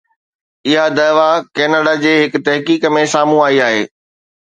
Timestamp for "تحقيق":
2.47-2.81